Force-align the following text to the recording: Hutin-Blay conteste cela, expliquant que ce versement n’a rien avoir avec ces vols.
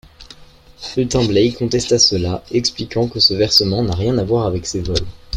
Hutin-Blay 0.97 1.51
conteste 1.53 1.99
cela, 1.99 2.43
expliquant 2.49 3.07
que 3.07 3.19
ce 3.19 3.35
versement 3.35 3.83
n’a 3.83 3.93
rien 3.93 4.17
avoir 4.17 4.47
avec 4.47 4.65
ces 4.65 4.81
vols. 4.81 5.05